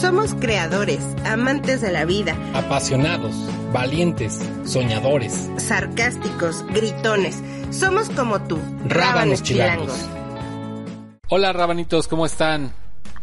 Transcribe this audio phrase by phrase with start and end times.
[0.00, 3.34] Somos creadores, amantes de la vida, apasionados,
[3.72, 7.42] valientes, soñadores, sarcásticos, gritones.
[7.70, 10.06] Somos como tú, rábanos chilangos.
[11.30, 12.74] Hola rabanitos, ¿cómo están?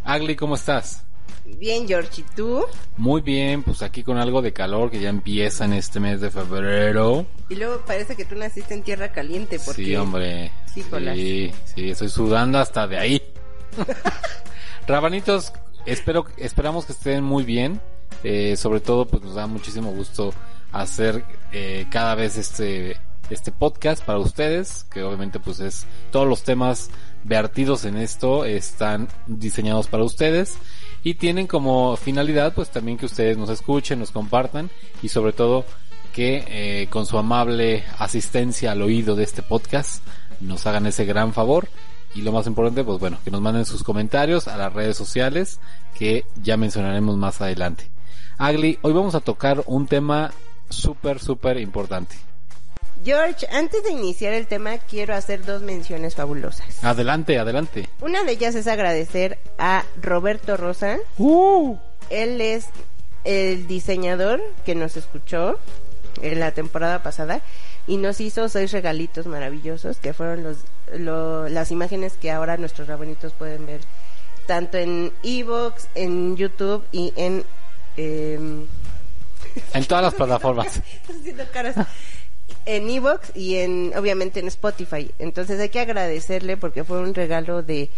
[0.04, 1.06] Agli, ¿cómo estás?
[1.46, 2.66] Bien, George, ¿y tú?
[2.98, 6.32] Muy bien, pues aquí con algo de calor que ya empieza en este mes de
[6.32, 7.28] febrero.
[7.50, 9.86] Y luego parece que tú naciste en tierra caliente, porque...
[9.86, 10.52] Sí, hombre.
[10.74, 10.84] Sí,
[11.66, 13.22] sí, estoy sudando hasta de ahí.
[14.88, 15.54] Rabanitos,
[15.86, 17.82] espero, esperamos que estén muy bien.
[18.24, 20.34] Eh, sobre todo, pues nos da muchísimo gusto
[20.72, 22.98] hacer eh, cada vez este
[23.30, 26.90] este podcast para ustedes, que obviamente pues es todos los temas
[27.24, 30.58] vertidos en esto están diseñados para ustedes
[31.04, 34.70] y tienen como finalidad pues también que ustedes nos escuchen, nos compartan
[35.02, 35.66] y sobre todo
[36.12, 40.04] que eh, con su amable asistencia al oído de este podcast
[40.42, 41.70] nos hagan ese gran favor
[42.16, 45.60] y lo más importante, pues bueno, que nos manden sus comentarios a las redes sociales
[45.98, 47.90] que ya mencionaremos más adelante.
[48.38, 50.34] Agli, hoy vamos a tocar un tema
[50.70, 52.16] súper, súper importante.
[53.04, 56.84] George, antes de iniciar el tema, quiero hacer dos menciones fabulosas.
[56.84, 57.90] Adelante, adelante.
[58.00, 60.98] Una de ellas es agradecer a Roberto Rosa.
[61.18, 61.76] Uh.
[62.10, 62.68] Él es
[63.26, 65.60] el diseñador que nos escuchó
[66.22, 67.42] en la temporada pasada
[67.88, 70.58] y nos hizo seis regalitos maravillosos que fueron los
[70.98, 73.82] las imágenes que ahora nuestros rabonitos pueden ver
[74.46, 77.44] tanto en Evox, en YouTube y en...
[77.98, 78.66] Em,
[79.74, 80.82] en todas las plataformas.
[82.66, 85.12] en Evox y en obviamente en Spotify.
[85.20, 87.90] Entonces hay que agradecerle porque fue un regalo de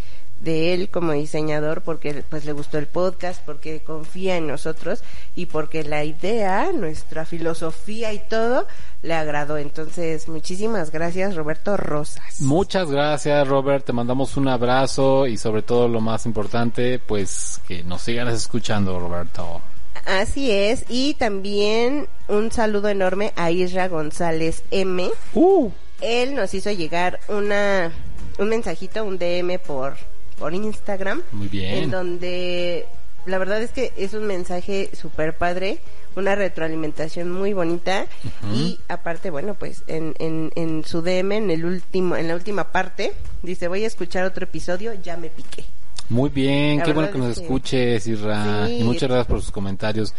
[0.41, 5.03] de él como diseñador porque pues le gustó el podcast, porque confía en nosotros
[5.35, 8.67] y porque la idea, nuestra filosofía y todo
[9.01, 9.57] le agradó.
[9.57, 12.41] Entonces, muchísimas gracias Roberto Rosas.
[12.41, 17.83] Muchas gracias Robert, te mandamos un abrazo y sobre todo lo más importante, pues que
[17.83, 19.61] nos sigan escuchando Roberto.
[20.05, 25.09] Así es, y también un saludo enorme a Isra González M.
[25.33, 25.71] Uh.
[26.01, 27.91] Él nos hizo llegar una
[28.37, 29.95] un mensajito, un DM por
[30.37, 31.21] por Instagram.
[31.31, 31.83] Muy bien.
[31.83, 32.85] En donde
[33.25, 35.79] la verdad es que es un mensaje súper padre,
[36.15, 38.05] una retroalimentación muy bonita
[38.53, 42.71] y aparte, bueno, pues en, en, en su DM, en el último, en la última
[42.71, 45.65] parte, dice voy a escuchar otro episodio, ya me piqué.
[46.09, 48.69] Muy bien, qué bueno que nos escuches, Isra.
[48.69, 50.13] Y muchas gracias por sus comentarios.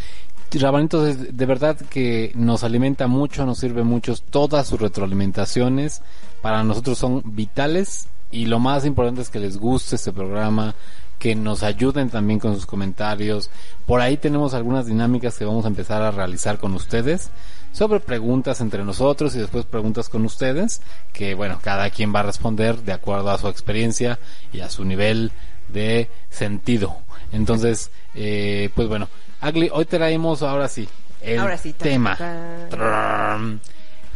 [0.50, 4.14] Rabanitos, de verdad que nos alimenta mucho, nos sirve mucho.
[4.30, 6.02] Todas sus retroalimentaciones
[6.40, 10.74] para nosotros son vitales y lo más importante es que les guste este programa,
[11.18, 13.50] que nos ayuden también con sus comentarios.
[13.86, 17.30] Por ahí tenemos algunas dinámicas que vamos a empezar a realizar con ustedes
[17.72, 20.82] sobre preguntas entre nosotros y después preguntas con ustedes,
[21.12, 24.18] que bueno, cada quien va a responder de acuerdo a su experiencia
[24.52, 25.32] y a su nivel
[25.68, 26.96] de sentido.
[27.32, 29.08] Entonces, eh, pues bueno,
[29.40, 30.88] Agli, hoy traemos ahora sí
[31.20, 32.16] el tema.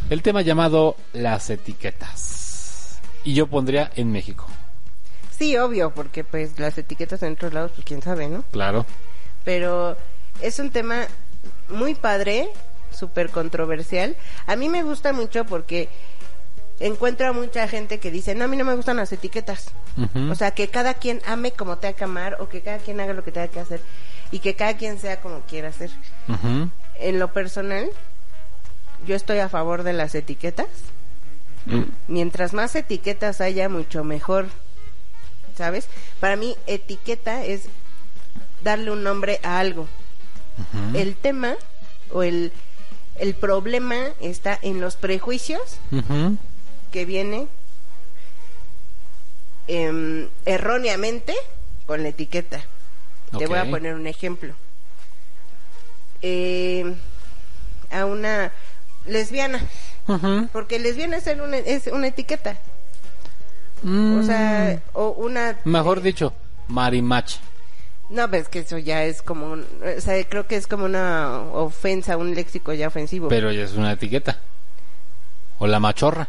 [0.09, 2.50] El tema llamado las etiquetas.
[3.23, 4.47] Y yo pondría en México.
[5.31, 8.43] Sí, obvio, porque pues las etiquetas en otros lados, pues quién sabe, ¿no?
[8.51, 8.85] Claro.
[9.43, 9.97] Pero
[10.41, 11.07] es un tema
[11.69, 12.49] muy padre,
[12.91, 14.15] súper controversial.
[14.45, 15.89] A mí me gusta mucho porque
[16.79, 19.71] encuentro a mucha gente que dice, no, a mí no me gustan las etiquetas.
[20.29, 23.13] O sea, que cada quien ame como tenga que amar o que cada quien haga
[23.13, 23.81] lo que tenga que hacer
[24.31, 25.91] y que cada quien sea como quiera hacer.
[26.99, 27.89] En lo personal,
[29.05, 30.67] yo estoy a favor de las etiquetas.
[32.07, 34.47] Mientras más etiquetas haya, mucho mejor.
[35.57, 35.87] ¿Sabes?
[36.19, 37.63] Para mí, etiqueta es
[38.63, 39.87] darle un nombre a algo.
[40.93, 41.55] El tema
[42.11, 42.51] o el,
[43.17, 45.77] el problema está en los prejuicios
[46.91, 47.47] que viene
[49.67, 51.33] em, erróneamente
[51.85, 52.63] con la etiqueta.
[53.37, 54.53] Te voy a poner un ejemplo.
[56.21, 56.95] Eh,
[57.89, 58.51] a una
[59.05, 59.61] lesbiana
[60.51, 62.57] porque lesbiana es, una, es una etiqueta.
[63.83, 64.89] O sea, mm.
[64.93, 65.57] o una...
[65.63, 66.33] Mejor dicho,
[66.67, 67.37] marimach.
[68.09, 72.17] No, pues que eso ya es como, o sea, creo que es como una ofensa,
[72.17, 73.29] un léxico ya ofensivo.
[73.29, 74.37] Pero ya es una etiqueta.
[75.59, 76.27] O la machorra.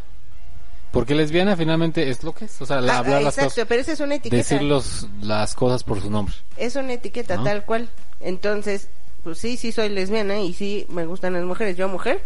[0.91, 3.65] Porque lesbiana finalmente es lo que es, o sea, la, ah, hablar las cosas.
[3.67, 4.37] pero esa es una etiqueta.
[4.37, 6.35] Decir los, las cosas por su nombre.
[6.55, 7.89] Es una etiqueta, tal cual.
[8.21, 8.89] Entonces,
[9.23, 11.75] pues sí, sí soy lesbiana y sí me gustan las mujeres.
[11.75, 12.23] Yo mujer,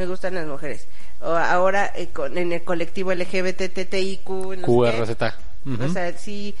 [0.00, 0.86] me gustan las mujeres.
[1.20, 5.10] O ahora eh, en el colectivo LGBTTIQ, no QRZ.
[5.78, 6.54] O sea, sí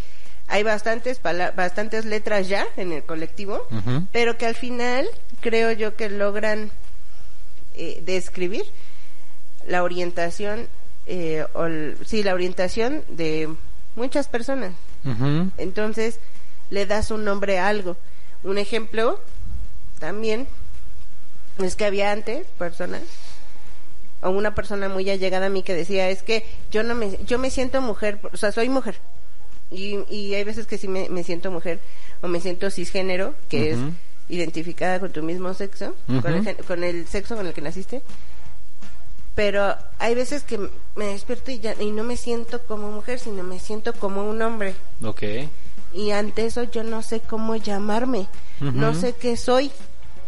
[0.46, 3.66] hay bastantes bastantes letras ya en el colectivo,
[4.12, 5.06] pero que al final
[5.40, 6.70] creo yo que logran
[7.76, 8.64] eh, describir
[9.66, 10.66] la orientación
[11.06, 11.66] eh, o
[12.04, 13.48] sí la orientación de
[13.96, 14.74] muchas personas.
[15.56, 16.20] Entonces
[16.68, 17.96] le das un nombre a algo.
[18.42, 19.18] Un ejemplo
[19.98, 20.46] también
[21.58, 23.02] es que había antes personas
[24.22, 27.38] o una persona muy allegada a mí que decía es que yo no me yo
[27.38, 28.96] me siento mujer o sea soy mujer
[29.70, 31.80] y, y hay veces que sí me, me siento mujer
[32.22, 33.78] o me siento cisgénero que es
[34.28, 38.02] identificada con tu mismo sexo con, el, con el sexo con el que naciste.
[39.34, 40.58] Pero hay veces que
[40.96, 44.42] me despierto y, ya, y no me siento como mujer sino me siento como un
[44.42, 44.74] hombre.
[45.02, 45.22] Ok.
[45.94, 48.26] y ante eso yo no sé cómo llamarme,
[48.60, 49.70] no sé qué soy.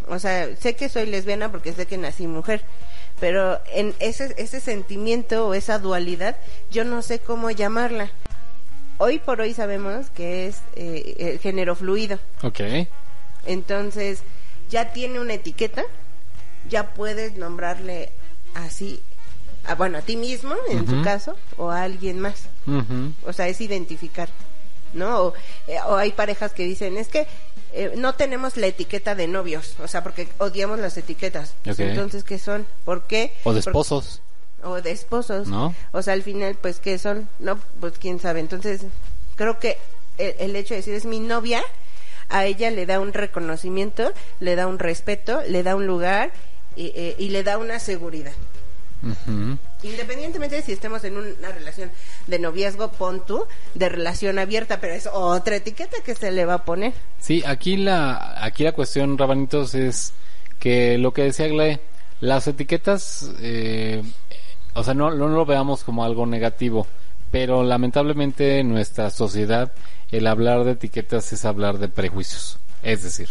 [0.08, 2.64] O sea, sé que soy lesbiana porque sé que nací mujer,
[3.22, 6.36] pero en ese, ese sentimiento o esa dualidad
[6.72, 8.10] yo no sé cómo llamarla.
[8.98, 12.58] Hoy por hoy sabemos que es eh, el género fluido, Ok.
[13.46, 14.24] entonces
[14.70, 15.84] ya tiene una etiqueta,
[16.68, 18.10] ya puedes nombrarle
[18.54, 19.00] así,
[19.68, 21.04] a, bueno, a ti mismo en tu Ujú.
[21.04, 22.46] caso o a alguien más
[23.24, 24.30] o sea, es identificar,
[24.94, 25.26] ¿no?
[25.26, 25.34] O,
[25.68, 27.28] eh, o hay parejas que dicen, es que
[27.72, 31.54] eh, no tenemos la etiqueta de novios, o sea, porque odiamos las etiquetas.
[31.64, 31.78] Pues.
[31.80, 32.66] Entonces, ¿qué son?
[32.84, 33.32] ¿Por qué?
[33.44, 34.20] O de esposos.
[34.62, 35.48] o de esposos.
[35.48, 35.74] ¿No?
[35.92, 37.28] O sea, al final, pues, ¿qué son?
[37.38, 38.40] No, pues, quién sabe.
[38.40, 38.82] Entonces,
[39.36, 39.78] creo que
[40.18, 41.62] el, el hecho de decir es mi novia,
[42.28, 46.32] a ella le da un reconocimiento, le da un respeto, le da un lugar
[46.76, 48.32] y, eh, y le da una seguridad.
[49.82, 51.90] Independientemente de si estemos en una relación
[52.26, 56.54] de noviazgo, pon tú, de relación abierta, pero es otra etiqueta que se le va
[56.54, 56.92] a poner.
[57.20, 60.12] Sí, aquí la, aquí la cuestión, Rabanitos, es
[60.58, 61.80] que lo que decía Gle,
[62.20, 64.02] las etiquetas, eh,
[64.74, 66.86] o sea, no, no lo veamos como algo negativo,
[67.32, 69.72] pero lamentablemente en nuestra sociedad
[70.12, 72.58] el hablar de etiquetas es hablar de prejuicios.
[72.82, 73.28] Es decir,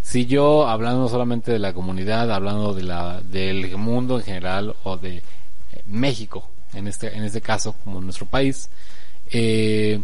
[0.00, 4.96] si yo hablando solamente de la comunidad, hablando de la, del mundo en general o
[4.96, 5.22] de
[5.88, 8.68] México, en este, en este caso, como nuestro país,
[9.30, 10.00] eh,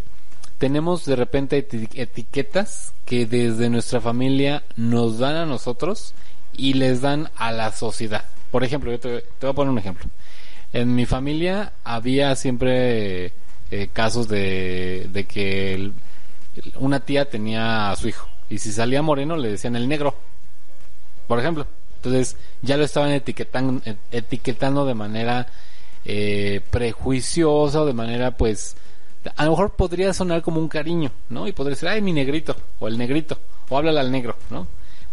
[0.58, 6.14] tenemos de repente eti- etiquetas que desde nuestra familia nos dan a nosotros
[6.56, 8.24] y les dan a la sociedad.
[8.50, 10.08] Por ejemplo, yo te, te voy a poner un ejemplo.
[10.72, 13.32] En mi familia había siempre
[13.70, 15.90] eh, casos de, de que
[16.76, 20.14] una tía tenía a su hijo y si salía moreno le decían el negro,
[21.26, 21.66] por ejemplo.
[21.96, 25.46] Entonces ya lo estaban etiquetando, etiquetando de manera
[26.04, 28.76] eh, prejuiciosa o de manera pues
[29.36, 31.48] a lo mejor podría sonar como un cariño, ¿no?
[31.48, 34.66] Y podría decir, ay, mi negrito, o el negrito, o háblale al negro, ¿no?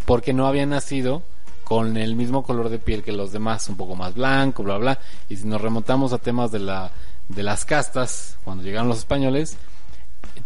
[0.05, 1.23] Porque no había nacido
[1.63, 4.99] con el mismo color de piel que los demás, un poco más blanco, bla, bla.
[5.29, 6.91] Y si nos remontamos a temas de la,
[7.29, 9.57] de las castas, cuando llegaron los españoles,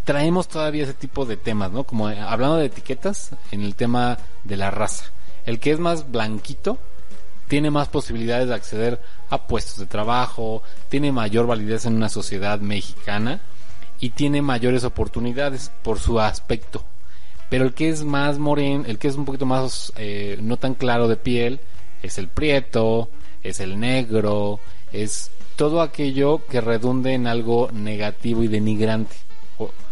[0.03, 1.83] traemos todavía ese tipo de temas, ¿no?
[1.83, 5.05] Como eh, hablando de etiquetas en el tema de la raza.
[5.45, 6.77] El que es más blanquito
[7.47, 12.59] tiene más posibilidades de acceder a puestos de trabajo, tiene mayor validez en una sociedad
[12.59, 13.41] mexicana
[13.99, 16.83] y tiene mayores oportunidades por su aspecto.
[17.49, 20.73] Pero el que es más moreno, el que es un poquito más eh, no tan
[20.73, 21.59] claro de piel,
[22.01, 23.09] es el prieto,
[23.43, 24.59] es el negro,
[24.91, 29.15] es todo aquello que redunde en algo negativo y denigrante.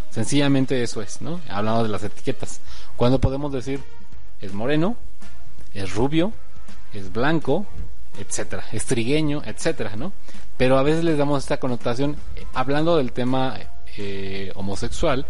[0.09, 1.41] Sencillamente eso es, ¿no?
[1.49, 2.61] Hablando de las etiquetas.
[2.95, 3.81] Cuando podemos decir
[4.41, 4.95] es moreno,
[5.73, 6.33] es rubio,
[6.93, 7.65] es blanco,
[8.19, 10.13] etcétera, es trigueño, etcétera, ¿no?
[10.57, 12.15] Pero a veces les damos esta connotación,
[12.53, 13.57] hablando del tema
[13.97, 15.25] eh, homosexual,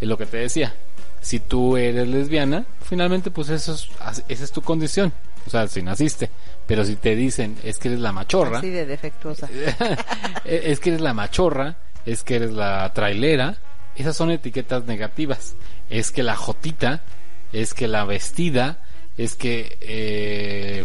[0.00, 0.74] es lo que te decía.
[1.20, 3.88] Si tú eres lesbiana, finalmente pues eso es,
[4.28, 5.12] esa es tu condición.
[5.46, 6.30] O sea, si naciste.
[6.66, 9.48] Pero si te dicen es que eres la machorra, Así de defectuosa.
[10.44, 13.56] es que eres la machorra, es que eres la trailera,
[13.96, 15.54] esas son etiquetas negativas.
[15.90, 17.02] Es que la jotita,
[17.52, 18.78] es que la vestida,
[19.18, 20.84] es que, eh,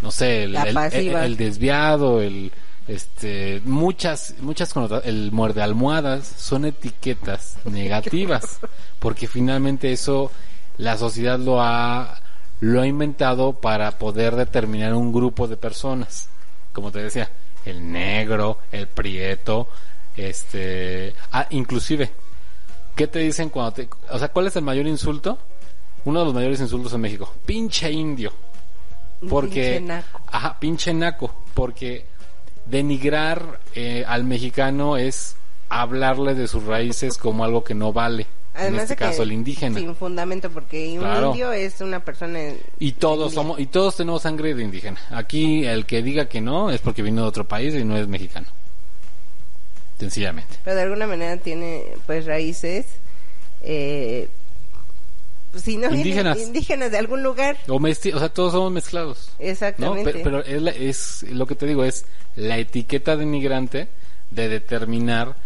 [0.00, 1.20] no sé, el, La el- pasiva.
[1.20, 2.52] el- el desviado, el,
[2.86, 4.72] este, muchas, muchas
[5.04, 8.60] el muerde almohadas, son etiquetas negativas,
[8.98, 10.30] porque finalmente eso
[10.78, 12.20] la sociedad lo ha,
[12.60, 16.28] lo ha inventado para poder determinar un grupo de personas,
[16.72, 17.30] como te decía,
[17.64, 19.68] el negro, el prieto,
[20.16, 22.10] este, ah, inclusive,
[22.96, 25.38] ¿qué te dicen cuando te, o sea, cuál es el mayor insulto?
[26.04, 28.32] Uno de los mayores insultos en México, pinche indio.
[29.28, 30.20] Porque, Pinche naco.
[30.26, 32.06] ajá, pinche naco, porque
[32.66, 35.36] denigrar eh, al mexicano es
[35.68, 38.26] hablarle de sus raíces como algo que no vale.
[38.54, 39.78] en Además este de que caso, el indígena.
[39.78, 41.30] Sin fundamento, porque un Claro.
[41.30, 42.38] indio es una persona.
[42.80, 45.00] Y todos somos, y todos tenemos sangre de indígena.
[45.10, 48.08] Aquí el que diga que no es porque vino de otro país y no es
[48.08, 48.48] mexicano.
[49.98, 50.56] Sencillamente.
[50.64, 52.86] Pero de alguna manera tiene, pues, raíces.
[53.62, 54.28] Eh,
[55.54, 56.38] si no Indígenas.
[56.40, 57.56] indígenas de algún lugar.
[57.68, 59.30] O, o sea, todos somos mezclados.
[59.38, 60.12] Exactamente.
[60.12, 62.04] Pe- Pero, es, la- es lo que te digo, es
[62.36, 63.88] la etiqueta denigrante
[64.30, 65.36] de determinar,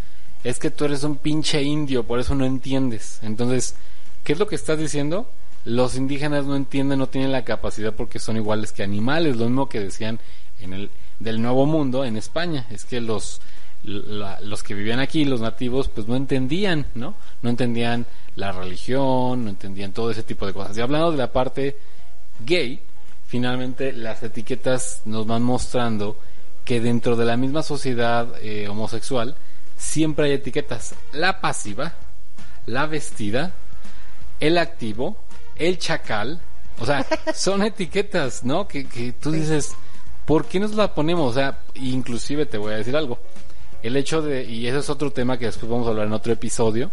[0.44, 3.18] es que tú eres un pinche indio, por eso no entiendes.
[3.22, 3.74] Entonces,
[4.22, 5.30] ¿qué es lo que estás diciendo?
[5.64, 9.68] los indígenas no entienden, no tienen la capacidad porque son iguales que animales, lo mismo
[9.68, 10.20] que decían
[10.60, 13.40] en el del Nuevo Mundo en España, es que los
[13.82, 17.14] los que vivían aquí, los nativos, pues no entendían, ¿no?
[17.42, 20.76] No entendían la religión, no entendían todo ese tipo de cosas.
[20.76, 21.76] Y hablando de la parte
[22.40, 22.80] gay,
[23.26, 26.16] finalmente las etiquetas nos van mostrando
[26.64, 29.36] que dentro de la misma sociedad eh, homosexual
[29.76, 30.94] siempre hay etiquetas.
[31.12, 31.94] La pasiva,
[32.66, 33.52] la vestida,
[34.40, 35.16] el activo,
[35.56, 36.40] el chacal.
[36.78, 38.68] O sea, son etiquetas, ¿no?
[38.68, 39.74] Que, que tú dices,
[40.26, 41.30] ¿por qué nos la ponemos?
[41.30, 43.18] O sea, inclusive te voy a decir algo.
[43.82, 46.32] El hecho de, y ese es otro tema que después vamos a hablar en otro
[46.32, 46.90] episodio,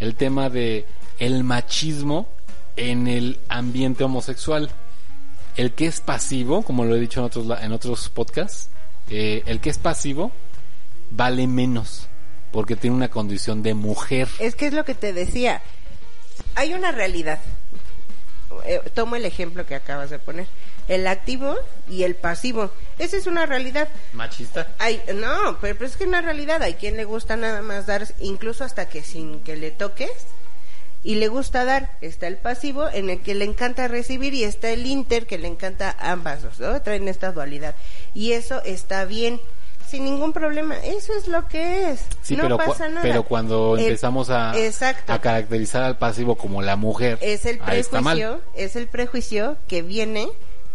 [0.00, 0.86] el tema de
[1.18, 2.28] el machismo
[2.76, 4.70] en el ambiente homosexual.
[5.56, 8.70] El que es pasivo, como lo he dicho en otros, en otros podcasts,
[9.10, 10.32] eh, el que es pasivo
[11.10, 12.08] vale menos
[12.52, 14.28] porque tiene una condición de mujer.
[14.38, 15.62] Es que es lo que te decía.
[16.54, 17.38] Hay una realidad.
[18.64, 20.46] Eh, tomo el ejemplo que acabas de poner.
[20.90, 21.54] El activo
[21.88, 22.70] y el pasivo.
[22.98, 23.88] Esa es una realidad.
[24.12, 24.66] ¿Machista?
[24.78, 26.62] Hay, no, pero, es que es una realidad.
[26.64, 30.10] Hay quien le gusta nada más dar, incluso hasta que sin que le toques,
[31.04, 31.96] y le gusta dar.
[32.00, 35.46] Está el pasivo en el que le encanta recibir y está el inter que le
[35.46, 36.82] encanta ambas dos, ¿no?
[36.82, 37.76] Traen esta dualidad.
[38.12, 39.40] Y eso está bien
[39.86, 40.76] sin ningún problema.
[40.78, 42.00] Eso es lo que es.
[42.20, 43.02] Sí, no pero, pasa nada.
[43.02, 45.12] pero cuando El- empezamos a, Exacto.
[45.12, 50.28] a caracterizar al pasivo como la mujer, es el prejuicio, es el prejuicio que viene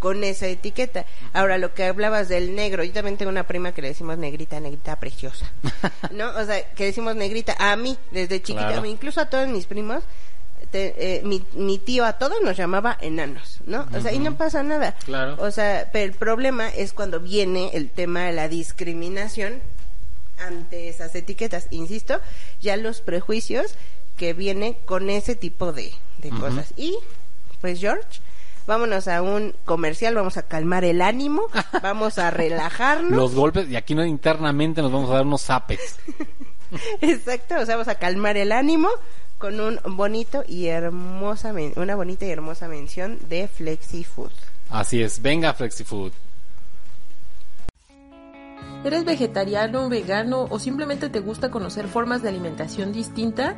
[0.05, 1.03] con esa etiqueta.
[1.33, 4.59] Ahora, lo que hablabas del negro, yo también tengo una prima que le decimos negrita,
[4.59, 5.51] negrita preciosa.
[6.11, 6.29] ¿No?
[6.37, 8.85] O sea, que decimos negrita a mí, desde chiquita, Claro.
[8.85, 10.03] incluso a todos mis primos,
[10.69, 13.87] te- eh, mi, mi tío a todos nos llamaba enanos, ¿no?
[13.97, 14.93] O sea, y no pasa nada.
[15.05, 15.37] Claro.
[15.39, 19.59] O sea, pero el problema es cuando viene el tema de la discriminación
[20.37, 21.65] ante esas etiquetas.
[21.71, 22.21] Insisto,
[22.61, 23.73] ya los prejuicios
[24.17, 26.75] que vienen con ese tipo de, de cosas.
[26.77, 26.95] Y,
[27.59, 28.19] pues, George,
[28.67, 31.43] vámonos a un comercial, vamos a calmar el ánimo,
[31.83, 33.11] vamos a relajarnos.
[33.11, 35.97] Los golpes, y aquí no internamente nos vamos a dar unos zapes.
[37.01, 38.89] Exacto, o sea, vamos a calmar el ánimo
[39.37, 44.31] con un bonito y hermosa, men- una bonita y hermosa mención de Flexi Food.
[44.69, 46.11] Así es, venga FlexiFood.
[48.83, 53.57] ¿Eres vegetariano, vegano o simplemente te gusta conocer formas de alimentación distinta?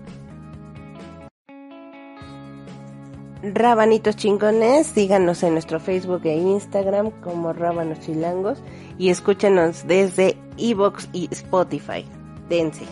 [3.43, 8.59] Rabanitos chingones, síganos en nuestro Facebook e Instagram como Rábanos Chilangos
[8.99, 12.05] y escúchenos desde Evox y Spotify.
[12.49, 12.85] Dense.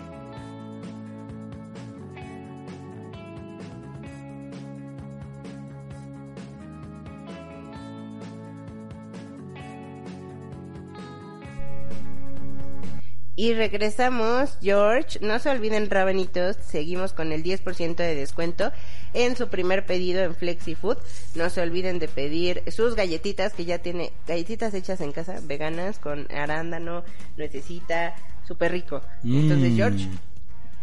[13.35, 15.19] Y regresamos, George.
[15.21, 18.73] No se olviden, Rabanitos, seguimos con el 10% de descuento
[19.13, 20.97] en su primer pedido en FlexiFood.
[21.35, 25.99] No se olviden de pedir sus galletitas, que ya tiene galletitas hechas en casa, veganas,
[25.99, 27.03] con arándano,
[27.37, 28.15] nuececita,
[28.47, 29.01] súper rico.
[29.23, 29.75] Entonces, Mm.
[29.75, 30.07] George,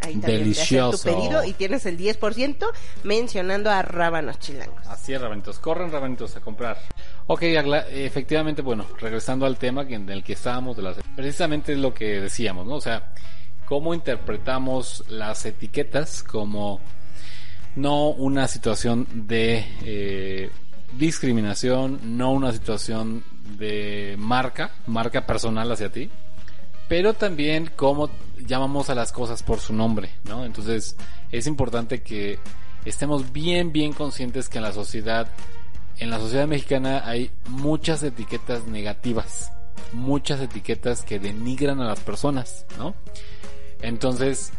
[0.01, 0.97] ahí también te Delicioso.
[0.97, 2.67] tu pedido y tienes el 10%
[3.03, 4.85] mencionando a Rábanos Chilangos.
[4.87, 5.59] Así es, rabanitos.
[5.59, 6.77] Corren, rabanitos, a comprar.
[7.27, 11.73] Ok, Agla, efectivamente, bueno, regresando al tema que- en el que estábamos, de las, precisamente
[11.73, 12.75] es lo que decíamos, ¿no?
[12.75, 13.13] O sea,
[13.65, 16.79] cómo interpretamos las etiquetas como
[17.77, 20.49] no una situación de eh,
[20.93, 23.23] discriminación, no una situación
[23.57, 26.09] de marca, marca personal hacia ti,
[26.87, 30.43] pero también cómo llamamos a las cosas por su nombre, ¿no?
[30.43, 30.95] Entonces
[31.31, 32.39] es importante que
[32.83, 35.31] estemos bien, bien conscientes que en la sociedad,
[35.99, 39.51] en la sociedad mexicana hay muchas etiquetas negativas,
[39.93, 42.95] muchas etiquetas que denigran a las personas, ¿no?
[43.83, 44.51] Entonces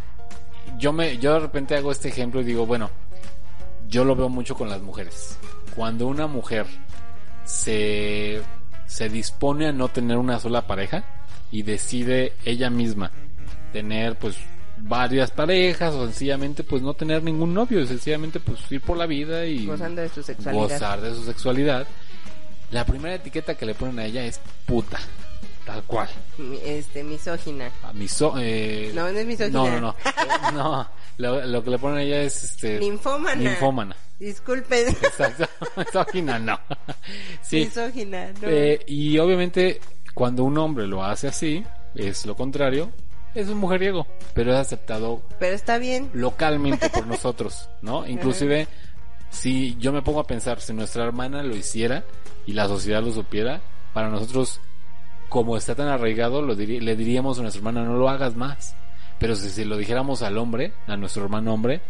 [0.78, 2.90] yo me, yo de repente hago este ejemplo y digo, bueno,
[3.88, 5.38] yo lo veo mucho con las mujeres.
[5.74, 6.66] Cuando una mujer
[7.44, 8.40] se,
[8.86, 11.04] se dispone a no tener una sola pareja
[11.50, 13.10] y decide ella misma
[13.72, 14.36] tener pues
[14.80, 19.44] varias parejas o sencillamente pues no tener ningún novio, sencillamente pues ir por la vida
[19.44, 20.62] y Gozando de su sexualidad.
[20.62, 21.86] gozar de su sexualidad.
[22.70, 24.98] La primera etiqueta que le ponen a ella es puta,
[25.68, 26.08] tal cual.
[26.64, 27.70] Este, misógina.
[27.82, 29.58] A miso- eh, No, no es misógina.
[29.58, 29.90] No, no, no.
[29.90, 33.94] Eh, no, lo, lo que le ponen a ella es este ninfómana.
[34.18, 34.88] Disculpen.
[34.88, 35.46] Exacto.
[35.76, 36.58] Misógina, no.
[37.42, 37.66] Sí.
[37.66, 38.48] Misógina, no.
[38.48, 39.78] Eh, y obviamente
[40.14, 41.62] cuando un hombre lo hace así,
[41.94, 42.90] es lo contrario,
[43.34, 46.10] es un mujeriego, pero es aceptado Pero está bien.
[46.14, 48.06] localmente por nosotros, ¿no?
[48.06, 48.66] Inclusive,
[49.30, 52.04] si yo me pongo a pensar, si nuestra hermana lo hiciera
[52.46, 53.60] y la sociedad lo supiera,
[53.92, 54.60] para nosotros,
[55.28, 58.74] como está tan arraigado, le diríamos a nuestra hermana, no lo hagas más.
[59.18, 61.80] Pero si, lo dijéramos al hombre, a nuestro hermano hombre,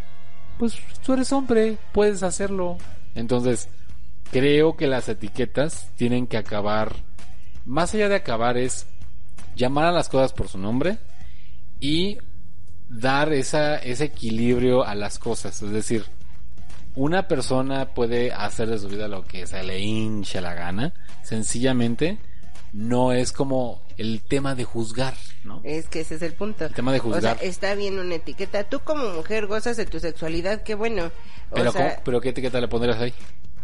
[0.59, 2.79] pues tú eres hombre, puedes hacerlo.
[3.15, 3.69] Entonces,
[4.31, 6.97] creo que las etiquetas tienen que acabar,
[7.65, 8.87] más allá de acabar es
[9.55, 10.99] llamar a las cosas por su nombre
[11.81, 12.19] y
[12.89, 15.63] dar esa, ese equilibrio a las cosas.
[15.63, 16.05] Es decir,
[16.95, 20.95] una persona puede hacer de su vida lo que se le hinche la gana.
[21.23, 22.19] Sencillamente,
[22.73, 25.61] no es como el tema de juzgar, ¿no?
[25.65, 26.67] Es que ese es el punto.
[26.67, 27.39] El tema de O sea, juzgar.
[27.41, 28.65] está bien una etiqueta.
[28.65, 31.07] Tú como mujer gozas de tu sexualidad, qué bueno.
[31.51, 32.03] O Pero, sea, ¿cómo?
[32.05, 33.13] ¿Pero qué etiqueta le pondrías ahí?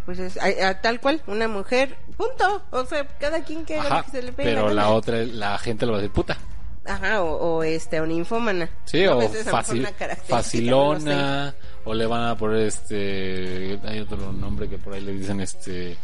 [0.06, 2.62] pues es a- a tal cual, una mujer, punto.
[2.73, 5.25] O sea, cada quien que haga Ajá, lo que se le pegue pero la otra,
[5.25, 6.37] la gente lo va a decir puta.
[6.84, 8.68] Ajá, o, o este, o ninfómana.
[8.84, 10.16] Sí, No, o pues lo mejor facil, no sé.
[10.28, 15.40] facilona, o le van a poner este, hay otro nombre que por ahí le dicen
[15.40, 15.96] este,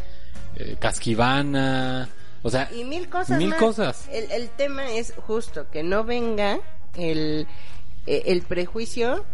[0.57, 2.09] eh, casquivana,
[2.43, 3.59] o sea, Y mil cosas Mil más.
[3.59, 4.09] cosas.
[4.11, 6.59] El, el tema es justo que no venga
[6.95, 7.47] el,
[8.07, 9.25] eh, el prejuicio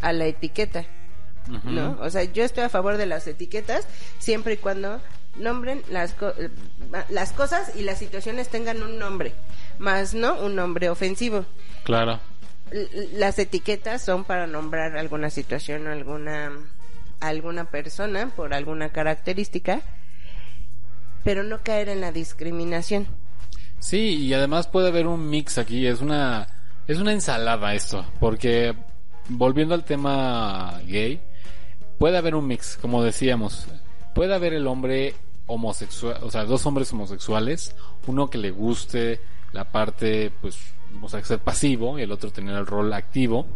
[0.00, 0.84] a la etiqueta,
[1.64, 1.98] ¿no?
[2.00, 3.86] O sea, yo estoy a favor de las etiquetas
[4.18, 5.00] siempre y cuando
[5.36, 6.50] nombren las, co- eh,
[7.08, 9.32] las cosas y las situaciones tengan un nombre,
[9.78, 11.44] más no un nombre ofensivo.
[11.84, 12.20] claro,
[12.70, 16.52] L- las etiquetas son para nombrar alguna situación o alguna
[17.20, 19.80] alguna persona por alguna característica,
[21.24, 23.06] pero no caer en la discriminación.
[23.78, 26.46] Sí, y además puede haber un mix aquí, es una
[26.86, 28.74] es una ensalada esto, porque
[29.28, 31.20] volviendo al tema gay,
[31.98, 33.66] puede haber un mix, como decíamos.
[34.14, 35.14] Puede haber el hombre
[35.46, 37.74] homosexual, o sea, dos hombres homosexuales,
[38.06, 39.20] uno que le guste
[39.52, 40.58] la parte pues
[41.00, 43.46] o sea, ser pasivo y el otro tener el rol activo,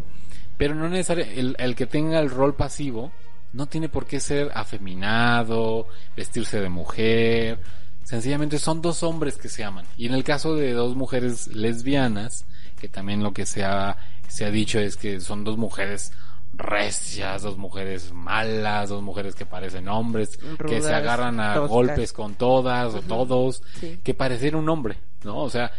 [0.57, 3.11] pero no necesariamente el, el que tenga el rol pasivo
[3.57, 7.59] no tiene por qué ser afeminado, vestirse de mujer,
[8.03, 9.85] sencillamente son dos hombres que se aman.
[9.97, 12.45] Y en el caso de dos mujeres lesbianas,
[12.79, 16.11] que también lo que se ha, se ha dicho es que son dos mujeres
[16.53, 21.69] recias, dos mujeres malas, dos mujeres que parecen hombres, que se agarran a toscas.
[21.69, 23.99] golpes con todas o todos, Sí.
[24.03, 25.37] que parecer un hombre, ¿no?
[25.39, 25.71] O sea,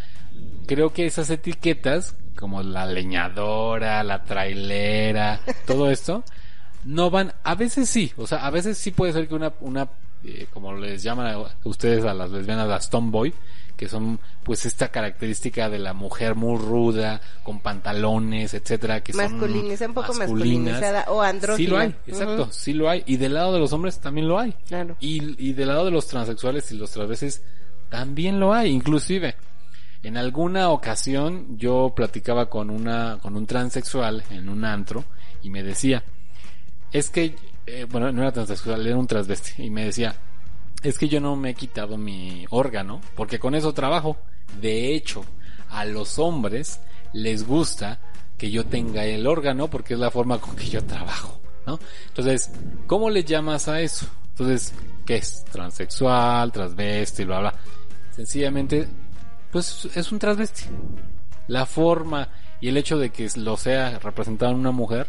[0.67, 6.23] creo que esas etiquetas, como la leñadora, la trailera, todo esto,
[6.89, 9.91] no van, a veces sí, o sea, a veces sí puede ser que una, una
[10.25, 13.35] eh, como les llaman a ustedes a las lesbianas, las tomboy,
[13.77, 19.33] que son pues esta característica de la mujer muy ruda, con pantalones, etcétera, que son
[19.33, 21.57] Masculiniza, un poco masculinizada o andrógina.
[21.57, 23.03] Sí lo hay, exacto, sí lo hay.
[23.05, 24.55] Y del lado de los hombres también lo hay.
[24.67, 24.97] Claro.
[24.99, 27.43] Y, y del lado de los transexuales y los travestis
[27.91, 29.37] también lo hay, inclusive.
[30.03, 35.05] En alguna ocasión yo platicaba con una con un transexual en un antro
[35.43, 36.03] y me decía,
[36.93, 37.37] es que
[37.71, 40.17] eh, bueno, no era transexual, era un transvesti y me decía,
[40.83, 44.17] es que yo no me he quitado mi órgano porque con eso trabajo.
[44.59, 45.23] De hecho,
[45.69, 46.81] a los hombres
[47.13, 48.01] les gusta
[48.39, 51.79] que yo tenga el órgano porque es la forma con que yo trabajo, ¿no?
[52.07, 52.51] Entonces,
[52.87, 54.07] ¿cómo le llamas a eso?
[54.31, 54.73] Entonces,
[55.05, 55.45] ¿qué es?
[55.45, 57.55] Transexual, transvesti, bla, bla.
[58.13, 58.89] Sencillamente,
[59.53, 60.65] pues es un transvesti.
[61.49, 62.31] La forma
[62.63, 65.07] y el hecho de que lo sea representado en una mujer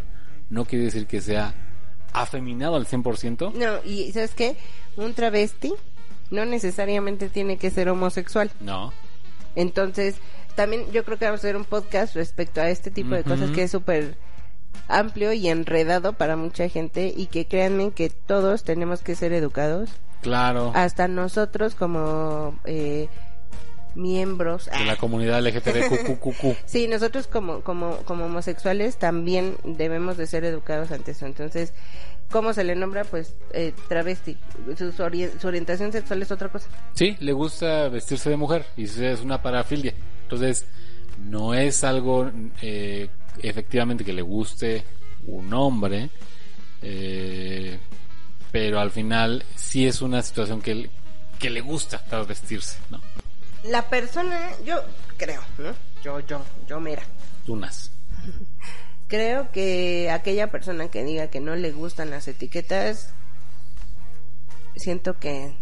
[0.49, 1.68] no quiere decir que sea
[2.13, 3.53] afeminado al 100%.
[3.53, 4.55] No, y ¿sabes qué?
[4.97, 5.73] Un travesti
[6.31, 8.51] no necesariamente tiene que ser homosexual.
[8.59, 8.93] No.
[9.55, 10.15] Entonces,
[10.55, 13.49] también yo creo que vamos a hacer un podcast respecto a este tipo de cosas
[13.51, 14.15] que es súper
[14.87, 19.89] amplio y enredado para mucha gente y que créanme que todos tenemos que ser educados,
[20.21, 20.71] Claro.
[20.75, 23.07] hasta nosotros como eh,
[23.99, 24.65] miembros.
[24.65, 26.57] De la comunidad LGTBQQQ.
[26.65, 31.25] Sí, nosotros como, como, como homosexuales también debemos de ser educados ante eso.
[31.25, 31.73] Entonces,
[32.31, 33.03] ¿cómo se le nombra?
[33.03, 34.37] Pues eh, travesti.
[34.77, 36.67] Su, su ori- su orientación sexual es otra cosa.
[36.93, 39.93] Sí, le gusta vestirse de mujer y es una parafilia.
[40.23, 40.65] Entonces,
[41.17, 42.31] no es algo
[42.61, 43.09] eh,
[43.41, 44.83] efectivamente que le guste
[45.27, 46.09] un hombre,
[46.81, 47.77] eh,
[48.51, 50.89] pero al final sí es una situación que,
[51.37, 53.01] que le gusta vestirse, ¿no?
[53.63, 54.81] La persona, yo
[55.17, 55.75] creo, ¿no?
[56.01, 57.03] Yo, yo, yo, mira.
[57.45, 57.91] Tunas.
[59.07, 63.11] Creo que aquella persona que diga que no le gustan las etiquetas,
[64.75, 65.55] siento que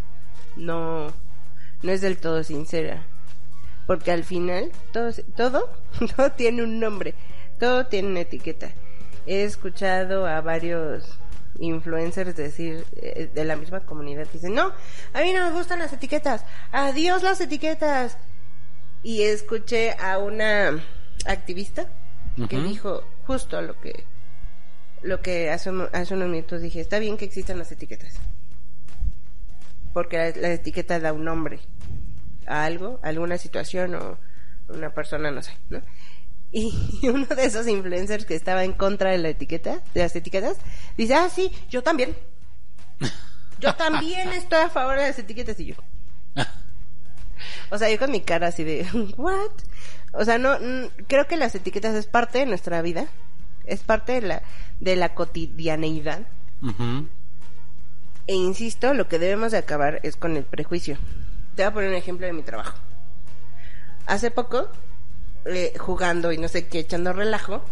[0.58, 1.14] no,
[1.82, 3.06] no es del todo sincera.
[3.88, 5.72] Porque al final, todo, todo,
[6.16, 7.16] todo tiene un nombre,
[7.58, 8.72] todo tiene una etiqueta.
[9.26, 11.18] He escuchado a varios
[11.60, 14.74] influencers decir eh, de la misma comunidad dicen, no,
[15.14, 18.18] a mí no me gustan las etiquetas, adiós las etiquetas.
[19.04, 20.84] Y escuché a una
[21.26, 21.88] activista
[22.50, 24.06] que dijo justo lo que
[25.02, 28.16] lo que hace, hace unos minutos dije, está bien que existan las etiquetas.
[29.94, 31.60] Porque la, la etiqueta da un nombre
[32.48, 34.18] a algo, a alguna situación o
[34.70, 35.82] una persona, no sé, ¿no?
[36.52, 40.58] Y uno de esos influencers que estaba en contra de la etiqueta, de las etiquetas,
[40.96, 42.16] dice, ah, sí, yo también.
[43.60, 45.76] Yo también estoy a favor de las etiquetas y yo.
[47.70, 49.52] O sea, yo con mi cara así de, ¿what?
[50.14, 53.08] O sea, no, mm, creo que las etiquetas es parte de nuestra vida,
[53.66, 54.44] es parte de la,
[54.80, 56.22] de la cotidianeidad.
[58.26, 60.98] E insisto, lo que debemos de acabar es con el prejuicio.
[61.56, 62.78] Te voy a poner un ejemplo de mi trabajo.
[64.06, 64.70] Hace poco,
[65.48, 67.64] eh, jugando y no sé qué, echando relajo,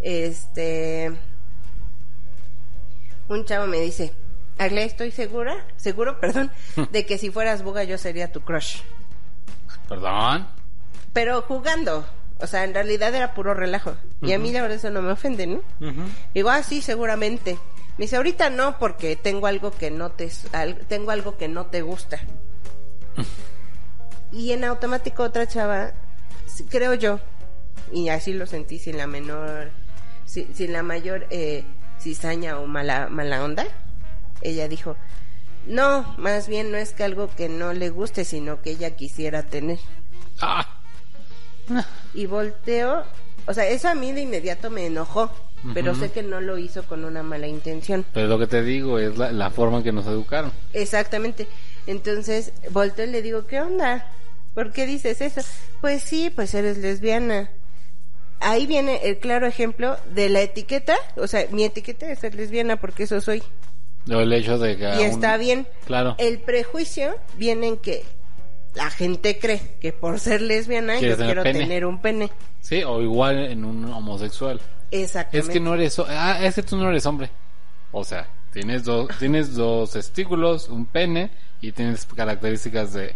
[0.00, 1.12] este,
[3.28, 4.12] un chavo me dice,
[4.58, 6.50] Agle, estoy segura, seguro, perdón,
[6.90, 8.80] de que si fueras buga yo sería tu crush.
[9.88, 10.46] Perdón.
[11.12, 12.06] Pero jugando,
[12.38, 13.96] o sea, en realidad era puro relajo.
[14.20, 15.62] Y a mí la verdad eso no me ofende, ¿no?
[16.34, 17.58] Digo, ah, sí, seguramente.
[17.98, 20.30] Me dice, ahorita no, porque tengo algo que no te,
[20.88, 22.20] tengo algo que no te gusta.
[24.32, 25.92] y en automático otra chava,
[26.70, 27.20] creo yo,
[27.92, 29.70] y así lo sentí sin la menor,
[30.24, 31.64] si- sin, la mayor eh,
[32.00, 33.66] cizaña o mala, mala onda,
[34.40, 34.96] ella dijo,
[35.66, 39.42] no, más bien no es que algo que no le guste, sino que ella quisiera
[39.44, 39.78] tener.
[40.40, 40.66] Ah.
[42.14, 43.04] Y volteo,
[43.46, 45.30] o sea, eso a mí de inmediato me enojó,
[45.74, 48.04] pero sé que no lo hizo con una mala intención.
[48.12, 50.52] Pero lo que te digo es la, la forma en que nos educaron.
[50.72, 51.46] Exactamente.
[51.86, 54.10] Entonces, volteo y le digo, ¿qué onda?
[54.54, 55.40] ¿Por qué dices eso?
[55.80, 57.50] Pues sí, pues eres lesbiana.
[58.40, 62.76] Ahí viene el claro ejemplo de la etiqueta, o sea, mi etiqueta es ser lesbiana
[62.76, 63.42] porque eso soy.
[64.10, 64.82] O el hecho de que...
[64.82, 65.66] Y aún- está bien.
[65.86, 66.16] Claro.
[66.18, 68.02] El prejuicio viene en que
[68.74, 71.58] la gente cree que por ser lesbiana yo tener quiero pene.
[71.60, 72.30] tener un pene.
[72.60, 74.60] Sí, o igual en un homosexual.
[74.90, 75.38] Exactamente.
[75.48, 75.96] Es que no eres...
[76.00, 77.30] Ah, es que tú no eres hombre.
[77.92, 83.14] O sea, tienes dos, tienes dos testículos, un pene y tienes características de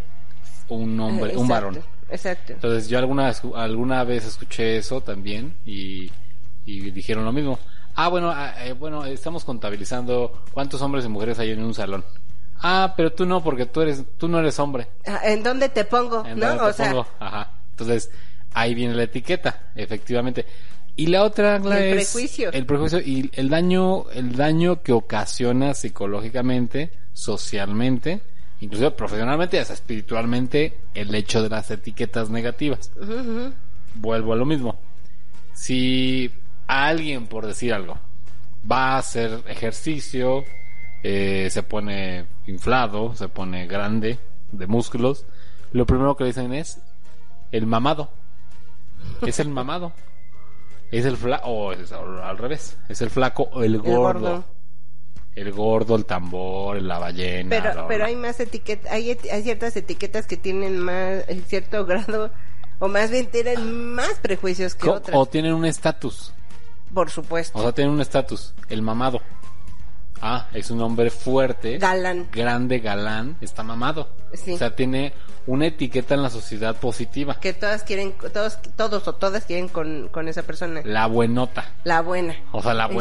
[0.68, 1.78] un hombre, un varón.
[2.08, 2.52] Exacto.
[2.54, 6.10] Entonces yo alguna, alguna vez escuché eso también y,
[6.64, 7.58] y dijeron lo mismo.
[7.94, 12.04] Ah, bueno, ah, eh, bueno, estamos contabilizando cuántos hombres y mujeres hay en un salón.
[12.62, 14.86] Ah, pero tú no, porque tú eres, tú no eres hombre.
[15.06, 16.24] Ah, ¿En dónde te pongo?
[16.26, 16.46] ¿En ¿No?
[16.48, 17.06] dónde O te sea, pongo?
[17.18, 17.50] Ajá.
[17.70, 18.10] Entonces,
[18.52, 20.46] ahí viene la etiqueta, efectivamente.
[20.94, 22.50] Y la otra Agla, El es prejuicio.
[22.52, 28.22] el prejuicio y el daño, el daño que ocasiona psicológicamente, socialmente,
[28.60, 32.90] inclusive profesionalmente y hasta espiritualmente, el hecho de las etiquetas negativas.
[33.94, 34.78] Vuelvo a lo mismo.
[35.54, 36.30] Si
[36.66, 37.98] alguien, por decir algo,
[38.70, 40.44] va a hacer ejercicio,
[41.02, 44.18] eh, se pone inflado, se pone grande,
[44.52, 45.26] de músculos,
[45.72, 46.80] lo primero que le dicen es
[47.52, 48.10] el mamado.
[49.22, 49.92] Es el mamado.
[50.90, 54.44] Es el flaco, o es al revés, es el flaco o el El gordo.
[55.36, 57.50] El gordo, el tambor, la ballena.
[57.50, 58.06] Pero, bla, pero bla.
[58.06, 62.32] hay más etiquetas, hay, hay ciertas etiquetas que tienen más, cierto grado,
[62.80, 65.16] o más bien tienen más prejuicios que Co- otras.
[65.16, 66.32] o tienen un estatus.
[66.92, 67.58] Por supuesto.
[67.58, 68.54] O sea, tiene un estatus.
[68.68, 69.20] El mamado.
[70.22, 71.76] Ah, es un hombre fuerte.
[71.78, 72.28] Galán.
[72.32, 73.36] Grande, galán.
[73.42, 74.08] Está mamado.
[74.32, 74.54] Sí.
[74.54, 75.12] O sea, tiene
[75.46, 77.38] una etiqueta en la sociedad positiva.
[77.38, 80.80] Que todas quieren, todos, todos o todas quieren con, con esa persona.
[80.84, 81.74] La buenota.
[81.84, 82.34] La buena.
[82.52, 82.94] O sea, la Sí.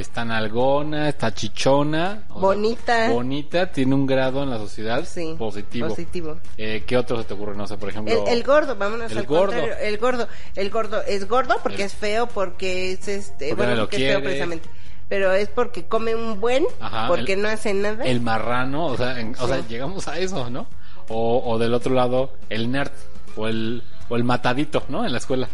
[0.00, 2.24] Está nalgona, está chichona.
[2.28, 3.10] o sea, Bonita.
[3.10, 5.34] bonita, tiene un grado en la sociedad Sí.
[5.38, 5.88] positivo.
[5.88, 6.38] Positivo.
[6.58, 7.56] Eh, ¿Qué otro se te ocurre?
[7.56, 8.26] No sé, por ejemplo.
[8.26, 9.52] El, el gordo, vámonos El al gordo.
[9.54, 9.74] contrario.
[9.80, 10.28] El gordo.
[10.54, 13.96] El gordo es gordo porque El- es feo, porque es este, Porque bueno, lo porque
[14.06, 14.68] es feo precisamente.
[15.08, 18.04] Pero es porque come un buen, Ajá, porque el- no hace nada.
[18.04, 20.66] El marrano, o sea, en- o sea, llegamos a eso, ¿no?
[21.08, 22.90] O, o del otro lado, el nerd,
[23.36, 25.06] o el, o el matadito, ¿no?
[25.06, 25.48] En la escuela.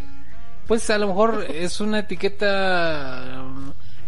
[0.66, 3.44] Pues a lo mejor es una etiqueta,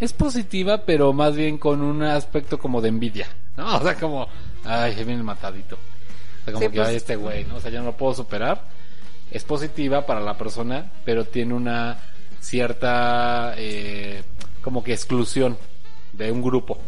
[0.01, 3.77] es positiva, pero más bien con un aspecto como de envidia, ¿no?
[3.79, 4.29] O sea, como,
[4.65, 5.77] ay, viene el matadito.
[5.77, 7.57] O sea, como Sí, que, pues- ay, este güey, ¿no?
[7.57, 8.63] O sea, ya no lo puedo superar.
[9.31, 11.99] Es positiva para la persona, pero tiene una
[12.41, 14.23] cierta, eh,
[14.61, 15.57] como que exclusión
[16.13, 16.79] de un grupo.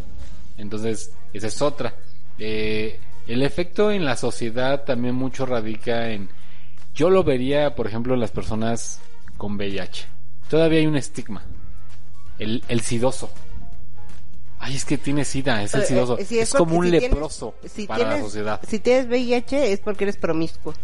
[0.58, 1.94] Entonces, esa es otra.
[2.38, 6.28] Eh, el efecto en la sociedad también mucho radica en...
[6.94, 9.00] Yo lo vería, por ejemplo, en las personas
[9.36, 10.06] con VIH.
[10.48, 11.42] Todavía hay un estigma.
[12.38, 13.30] El, el sidoso.
[14.58, 16.18] Ay, es que tiene sida, es el Eh, sidoso.
[16.18, 18.60] eh, es como un si tienes- leproso si para la sociedad.
[18.66, 20.74] Si tienes VIH es porque eres promiscuo.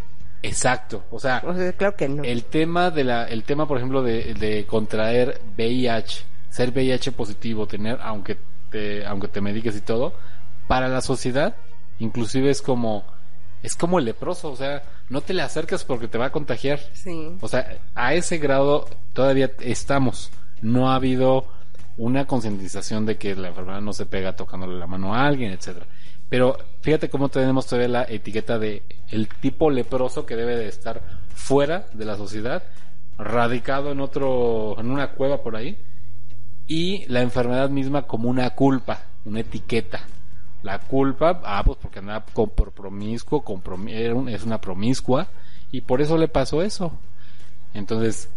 [0.43, 1.05] Exacto.
[1.11, 2.23] O sea, O sea, claro que no.
[2.25, 7.67] el tema de la, el tema, por ejemplo, de, de contraer VIH, ser VIH positivo,
[7.67, 8.39] tener, aunque
[8.71, 10.13] te, aunque te mediques y todo,
[10.69, 11.57] para la sociedad,
[11.99, 13.05] inclusive es como,
[13.63, 16.81] es como el leproso, o sea, no te le acercas porque te va a contagiar.
[16.93, 17.37] Sí.
[17.41, 20.31] O sea, a ese grado todavía estamos.
[20.63, 21.47] No ha habido
[21.97, 25.87] una concientización de que la enfermedad no se pega tocándole la mano a alguien, etcétera.
[26.29, 31.03] Pero fíjate cómo tenemos todavía la etiqueta de el tipo leproso que debe de estar
[31.35, 32.63] fuera de la sociedad,
[33.19, 35.79] radicado en otro, en una cueva por ahí,
[36.67, 40.07] y la enfermedad misma como una culpa, una etiqueta.
[40.63, 43.45] La culpa, ah, pues porque andaba con, por promiscuo,
[44.29, 45.29] es una promiscua,
[45.71, 46.99] y por eso le pasó eso.
[47.75, 48.31] Entonces,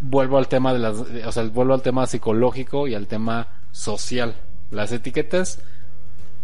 [0.00, 4.34] vuelvo al tema de las, o sea, vuelvo al tema psicológico y al tema social.
[4.70, 5.60] Las etiquetas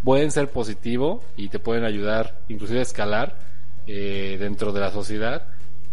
[0.05, 3.39] pueden ser positivo y te pueden ayudar inclusive a escalar
[3.87, 5.49] eh, dentro de la sociedad,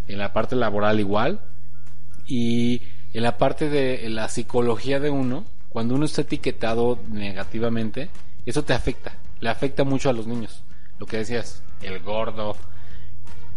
[0.08, 1.41] en la parte laboral igual,
[2.26, 2.82] y
[3.13, 8.10] en la parte de la psicología de uno, cuando uno está etiquetado negativamente,
[8.45, 10.63] eso te afecta, le afecta mucho a los niños.
[11.00, 12.56] Lo que decías, el gordo,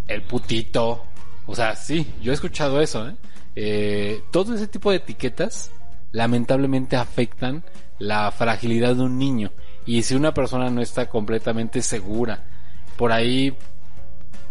[0.07, 1.05] el putito,
[1.47, 3.15] o sea, sí, yo he escuchado eso, ¿eh?
[3.55, 5.71] Eh, todo ese tipo de etiquetas
[6.12, 7.65] lamentablemente afectan
[7.99, 9.53] la fragilidad de un niño.
[9.87, 12.45] Y si una persona no está completamente segura,
[12.97, 13.57] por ahí,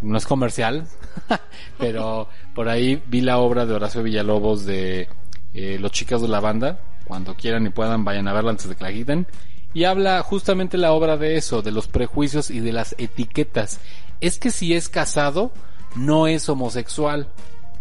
[0.02, 0.88] no es comercial,
[1.78, 5.08] pero por ahí vi la obra de Horacio Villalobos de
[5.54, 6.80] eh, Los Chicas de la Banda.
[7.06, 9.28] Cuando quieran y puedan, vayan a verla antes de que la quiten.
[9.74, 13.80] Y habla justamente la obra de eso, de los prejuicios y de las etiquetas.
[14.20, 15.52] Es que si es casado,
[15.96, 17.30] no es homosexual.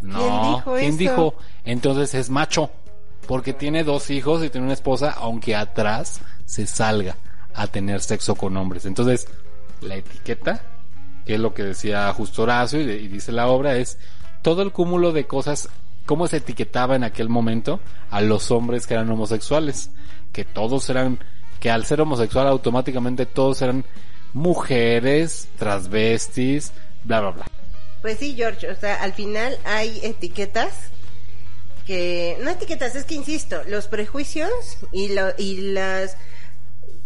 [0.03, 1.35] No, dijo ¿quién dijo?
[1.65, 2.71] Entonces es macho.
[3.27, 7.17] Porque tiene dos hijos y tiene una esposa, aunque atrás se salga
[7.55, 8.87] a tener sexo con hombres.
[8.87, 9.29] Entonces,
[9.83, 10.63] la etiqueta,
[11.27, 13.99] que es lo que decía justo Horacio y, de- y dice la obra, es
[14.43, 15.69] todo el cúmulo de cosas,
[16.07, 17.79] cómo se etiquetaba en aquel momento
[18.11, 19.91] a los hombres que eran homosexuales.
[20.33, 21.19] Que todos eran,
[21.61, 23.85] que al ser homosexual automáticamente todos eran
[24.33, 26.73] mujeres, transvestis,
[27.05, 27.47] bla, bla, bla.
[28.03, 30.73] Pues sí, George, o sea, al final hay etiquetas
[31.87, 34.51] que no etiquetas, es que insisto, los prejuicios
[34.93, 36.17] y lo, y las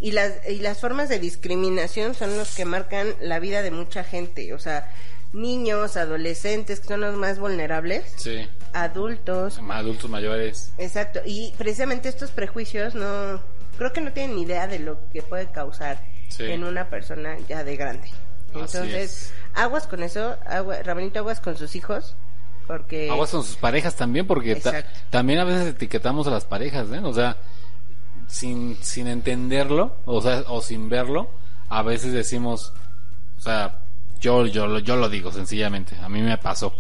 [0.01, 4.05] y las y las formas de discriminación son los que marcan la vida de mucha
[4.05, 4.93] gente, o sea,
[5.33, 8.47] niños, adolescentes que son los más vulnerables, Sí.
[8.73, 10.73] adultos, Adultos mayores.
[10.79, 13.41] exacto, y precisamente estos prejuicios no
[13.79, 16.45] creo que no tienen ni idea de lo que puede causar Sí.
[16.45, 18.09] en una persona ya de grande.
[18.49, 19.33] Entonces, es.
[19.55, 22.17] Aguas con eso, agua, Rabanito, aguas con sus hijos,
[22.67, 23.11] porque...
[23.11, 27.01] Aguas con sus parejas también, porque ta- también a veces etiquetamos a las parejas, ¿eh?
[27.03, 27.37] O sea,
[28.27, 31.31] sin, sin entenderlo, o sea, o sin verlo,
[31.69, 32.73] a veces decimos,
[33.37, 33.85] o sea,
[34.21, 36.73] yo, yo, lo- yo lo digo sencillamente, a mí me pasó,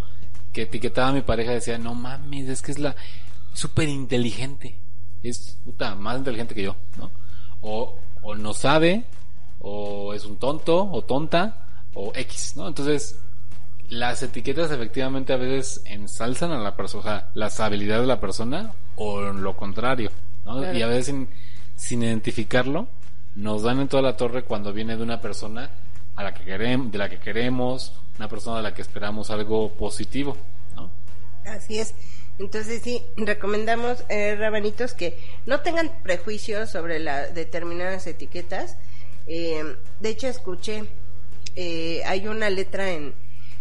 [0.52, 2.94] que etiquetaba a mi pareja y decía, no mames, es que es la
[3.52, 4.80] súper inteligente,
[5.22, 7.10] es puta, más inteligente que yo, ¿no?
[7.60, 9.04] O, o no sabe,
[9.58, 11.63] o es un tonto, o tonta,
[11.94, 12.68] o X, ¿no?
[12.68, 13.18] Entonces,
[13.88, 18.20] las etiquetas efectivamente a veces ensalzan a la persona, o sea, las habilidades de la
[18.20, 20.11] persona o lo contrario,
[20.44, 20.59] ¿no?
[20.59, 20.76] Claro.
[20.76, 21.28] Y a veces sin,
[21.76, 22.88] sin identificarlo
[23.35, 25.70] nos dan en toda la torre cuando viene de una persona
[26.16, 29.72] a la que queremos, de la que queremos, una persona de la que esperamos algo
[29.72, 30.37] positivo,
[30.76, 30.90] ¿no?
[31.44, 31.94] Así es.
[32.38, 38.76] Entonces sí, recomendamos, eh, rabanitos, que no tengan prejuicios sobre las determinadas etiquetas.
[39.26, 40.85] Eh, de hecho, escuché,
[41.57, 43.14] eh, hay una letra en,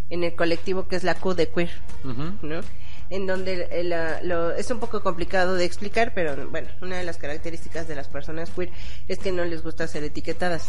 [0.10, 1.72] en el colectivo que es la Q de queer,
[2.04, 2.34] Ujú.
[2.42, 2.62] ¿no?
[3.10, 7.04] En donde el- la- lo- es un poco complicado de explicar, pero bueno, una de
[7.04, 8.72] las características de las personas queer
[9.08, 10.68] es que no les gusta ser etiquetadas.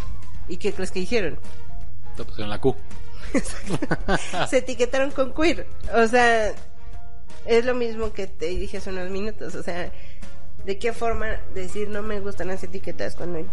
[0.49, 1.39] ¿Y qué crees que hicieron?
[2.19, 2.77] Lo pusieron la Q.
[4.49, 5.67] se etiquetaron con queer.
[5.95, 6.53] O sea,
[7.47, 9.55] es lo mismo que te dije hace unos minutos.
[9.55, 9.91] O sea,
[10.65, 13.45] ¿de qué forma decir no me gustan las etiquetas cuando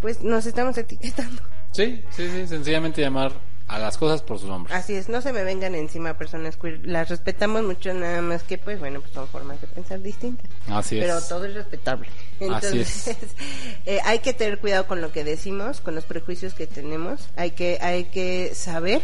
[0.00, 1.42] pues nos estamos etiquetando?
[1.76, 3.32] Sí, sí, sí, sencillamente llamar
[3.68, 4.72] a las cosas por su nombre.
[4.72, 6.80] Así es, no se me vengan encima personas queer.
[6.86, 10.50] Las respetamos mucho, nada más que pues bueno, pues son formas de pensar distintas.
[10.68, 11.04] Así es.
[11.04, 12.08] Pero todo es respetable.
[12.08, 13.18] Así Entonces, es.
[13.86, 17.28] eh, hay que tener cuidado con lo que decimos, con los prejuicios que tenemos.
[17.36, 19.02] Hay que, hay que saber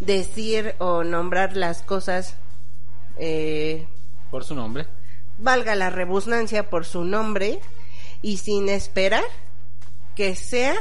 [0.00, 2.36] decir o nombrar las cosas,
[3.18, 3.86] eh,
[4.30, 4.86] Por su nombre.
[5.38, 7.60] valga la rebusnancia por su nombre
[8.22, 9.24] y sin esperar
[10.16, 10.74] que sea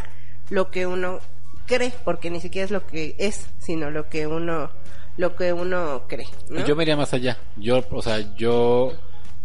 [0.53, 1.19] lo que uno
[1.65, 4.69] cree, porque ni siquiera es lo que es, sino lo que uno,
[5.17, 6.27] lo que uno cree.
[6.67, 7.37] Yo me iría más allá.
[7.55, 8.93] Yo, o sea, yo,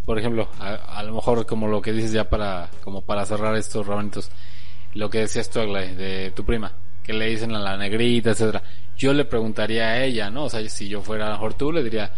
[0.05, 3.87] por ejemplo, a, lo mejor como lo que dices ya para, como para cerrar estos
[3.87, 4.31] rabanitos,
[4.92, 8.62] lo que decías tú, Aglai, de tu prima, que le dicen a la negrita, etcétera.
[8.99, 10.44] Yo le preguntaría a ella, ¿no?
[10.44, 12.12] O sea, si yo fuera a lo mejor tú, le diría,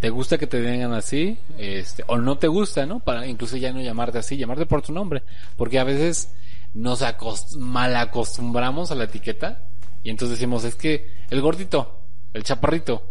[0.00, 1.38] ¿te gusta que te digan así?
[1.58, 2.98] Este, o no te gusta, ¿no?
[2.98, 5.22] Para incluso ya no llamarte así, llamarte por tu nombre.
[5.56, 6.34] Porque a veces
[6.74, 9.68] nos acost mal acostumbramos a la etiqueta
[10.02, 12.00] Y entonces decimos, es que el gordito,
[12.32, 13.02] el chaparrito,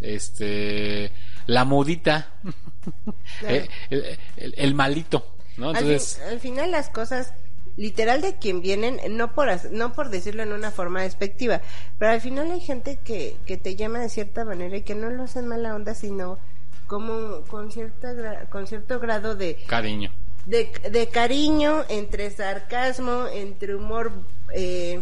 [0.00, 1.10] este,
[1.46, 2.34] la modita,
[3.42, 4.04] eh, el,
[4.36, 5.70] el- el malito, ¿no?
[5.70, 7.32] Al, fin- Entonces, al final las cosas
[7.76, 11.60] literal de quien vienen no por no por decirlo en una forma despectiva
[11.98, 15.10] pero al final hay gente que, que te llama de cierta manera y que no
[15.10, 16.38] lo hacen mala onda sino
[16.86, 20.12] como con cierta con cierto grado de, cariño.
[20.46, 24.12] De de cariño entre sarcasmo entre humor
[24.52, 25.00] eh,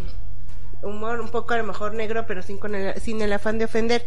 [0.83, 3.65] humor un poco a lo mejor negro pero sin con el, sin el afán de
[3.65, 4.07] ofender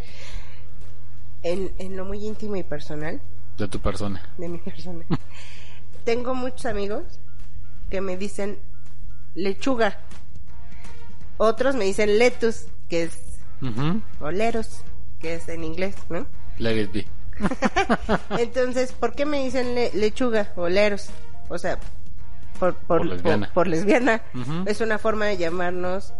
[1.44, 3.22] en, en lo muy íntimo y personal
[3.58, 4.22] De tu persona.
[4.38, 5.06] de mi persona.
[6.06, 7.04] Tengo muchos amigos
[7.90, 8.60] que me dicen
[9.34, 9.98] lechuga.
[11.38, 13.40] Otros me dicen letus, que es
[14.20, 14.82] oleros,
[15.20, 16.26] que es en inglés, ¿no?
[16.58, 17.08] Let it be.
[18.38, 21.10] Entonces, ¿por qué me dicen le- lechuga, oleros?
[21.50, 21.78] O sea,
[22.60, 23.46] por, por, Por lesbiana.
[23.48, 24.22] por- por lesbiana.
[24.66, 26.14] Es una forma de llamarnos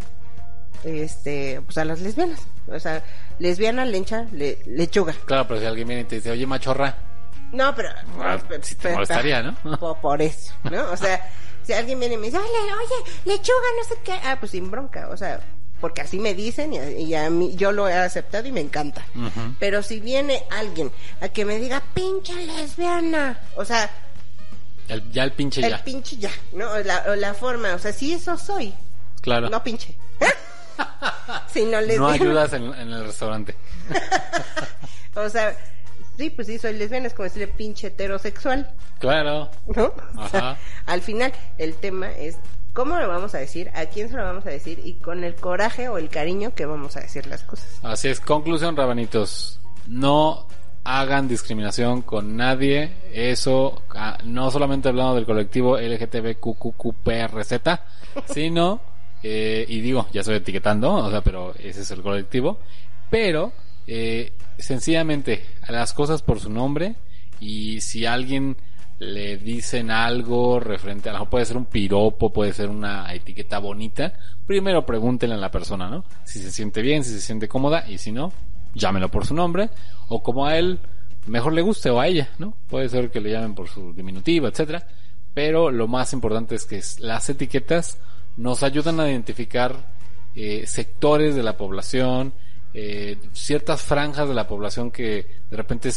[0.84, 2.42] este, pues a las lesbianas.
[2.68, 3.04] O sea,
[3.40, 5.14] lesbiana, lencha, le- lechuga.
[5.26, 6.96] Claro, pero si alguien viene y te dice, oye, machorra,
[7.52, 7.90] No, pero...
[8.20, 9.56] Ah, pero- sí te pero- molestaría, ¿no?
[9.80, 10.92] Por, por eso, ¿no?
[10.92, 11.22] O sea,
[11.64, 14.14] si alguien viene y me dice, oye, oye, lechuga, no sé qué.
[14.26, 15.40] Ah, pues sin bronca, o sea,
[15.82, 18.62] porque así me dicen y a, y a mí yo lo he aceptado y me
[18.62, 19.06] encanta.
[19.60, 23.90] Pero si viene alguien a que me diga, pinche lesbiana, o sea,
[24.88, 25.84] El- ya el pinche el ya.
[25.84, 26.70] pinche ya, ¿no?
[26.72, 28.74] O la, la forma, o sea, sí eso soy,
[29.22, 29.50] claro.
[29.50, 29.96] no pinche.
[31.54, 32.00] si no lesbiana.
[32.08, 33.56] No ayudas en, en el restaurante.
[35.18, 35.56] O sea,
[36.18, 38.70] sí, pues sí, soy lesbiana, es como decirle pinche heterosexual.
[39.00, 39.50] Claro.
[39.68, 39.94] ¿no?
[40.18, 40.58] O sea, Ajá.
[40.88, 42.36] al final el tema es
[42.76, 45.36] cómo lo vamos a decir, a quién se lo vamos a decir y con el
[45.36, 47.80] coraje o el cariño que vamos a decir las cosas.
[47.82, 49.62] Así es, conclusión, rabanitos.
[49.88, 50.46] No
[50.84, 52.92] hagan discriminación con nadie.
[53.14, 57.54] Eso, ah, no solamente hablando del colectivo LGTBQQPRZ,
[58.26, 58.82] sino,
[59.24, 62.60] eh, y digo, ya estoy etiquetando, o sea, pero ese es el colectivo.
[63.10, 63.54] Pero,
[63.88, 66.96] eh, sencillamente, a las cosas por su nombre.
[67.40, 68.58] Y si alguien
[69.00, 73.60] le dicen algo referente a lo mejor puede ser un piropo, puede ser una etiqueta
[73.60, 74.14] bonita,
[74.46, 76.06] primero pregúntenle a la persona, ¿no?
[76.24, 78.32] Si se siente bien, si se siente cómoda y si no,
[78.74, 79.70] llámelo por su nombre
[80.08, 80.80] o como a él
[81.26, 82.56] mejor le guste o a ella, ¿no?
[82.68, 84.88] Puede ser que le llamen por su diminutivo, etcétera,
[85.34, 88.00] pero lo más importante es que las etiquetas
[88.38, 89.94] nos ayudan a identificar
[90.36, 92.34] eh, sectores de la población,
[92.78, 95.92] eh, ciertas franjas de la población que de repente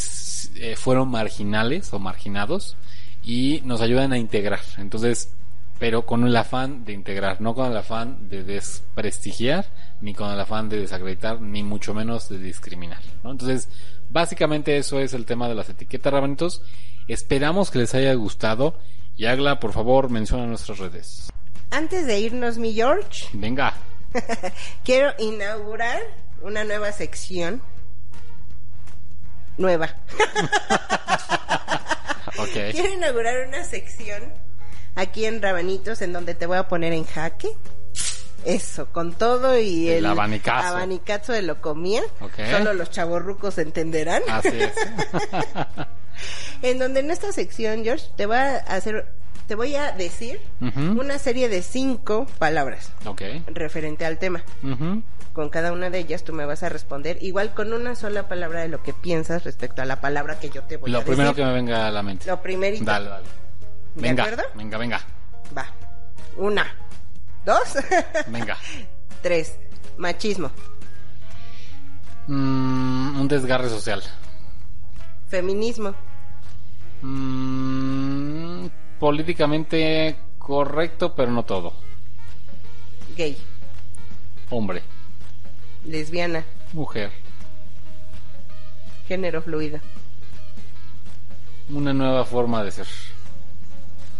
[0.55, 2.77] eh, fueron marginales o marginados
[3.21, 4.61] y nos ayudan a integrar.
[4.77, 5.29] Entonces,
[5.77, 9.65] pero con el afán de integrar, no con el afán de desprestigiar,
[9.99, 13.01] ni con el afán de desacreditar, ni mucho menos de discriminar.
[13.25, 13.31] ¿no?
[13.31, 13.67] Entonces,
[14.09, 16.61] básicamente eso es el tema de las etiquetas rabanitos.
[17.09, 18.79] Esperamos que les haya gustado.
[19.17, 21.29] Y Agla, por favor, menciona nuestras redes.
[21.71, 23.73] Antes de irnos, mi George, Venga.
[24.85, 25.99] quiero inaugurar
[26.41, 27.61] una nueva sección.
[29.57, 29.89] Nueva.
[32.71, 34.33] Quiero inaugurar una sección
[34.95, 37.49] aquí en Rabanitos en donde te voy a poner en jaque.
[38.45, 40.67] Eso, con todo y El el, abanicazo.
[40.69, 42.01] abanicazo de lo comía.
[42.51, 44.23] Solo los chavorrucos entenderán.
[44.29, 44.71] Así es.
[46.61, 49.11] en donde en esta sección, George, te voy a hacer,
[49.49, 53.23] te voy a decir una serie de cinco palabras Ok.
[53.47, 54.43] referente al tema.
[55.33, 58.61] Con cada una de ellas tú me vas a responder igual con una sola palabra
[58.61, 61.13] de lo que piensas respecto a la palabra que yo te voy a Lo decir.
[61.15, 62.27] primero que me venga a la mente.
[62.27, 62.85] Lo primerito.
[62.85, 63.25] Dale, dale.
[63.95, 64.43] ¿De Venga, acuerdo?
[64.55, 65.01] venga, venga,
[65.57, 65.65] Va.
[66.37, 66.65] Una.
[67.43, 67.73] Dos.
[68.27, 68.55] venga.
[69.23, 69.57] Tres.
[69.97, 70.51] Machismo.
[72.27, 74.03] Mm, un desgarre social.
[75.27, 75.95] Feminismo.
[77.01, 78.67] Mm,
[78.99, 81.73] políticamente correcto, pero no todo.
[83.15, 83.37] Gay.
[84.49, 84.81] Hombre,
[85.85, 86.43] Lesbiana.
[86.73, 87.11] mujer,
[89.07, 89.79] Género fluido.
[91.69, 92.87] una nueva forma de ser.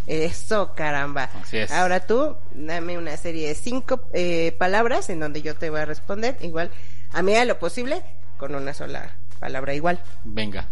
[0.06, 1.30] Eso, caramba.
[1.40, 1.70] Así es.
[1.70, 5.84] Ahora tú, dame una serie de cinco eh, palabras en donde yo te voy a
[5.84, 6.70] responder igual,
[7.12, 8.02] a medida de lo posible,
[8.36, 10.00] con una sola palabra igual.
[10.24, 10.66] Venga.